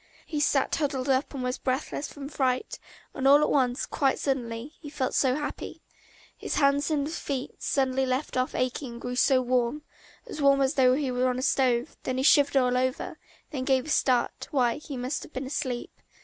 [0.25, 2.79] He sat huddled up and was breathless from fright,
[3.13, 5.83] and all at once, quite suddenly, he felt so happy:
[6.35, 9.83] his hands and feet suddenly left off aching and grew so warm,
[10.25, 13.19] as warm as though he were on a stove; then he shivered all over,
[13.51, 15.91] then he gave a start, why, he must have been asleep.